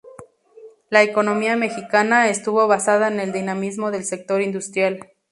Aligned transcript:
La 0.89 1.03
economía 1.03 1.55
mexicana 1.55 2.27
estuvo 2.27 2.67
basada 2.67 3.07
en 3.07 3.19
el 3.19 3.31
dinamismo 3.31 3.91
del 3.91 4.03
sector 4.03 4.41
industrial. 4.41 4.99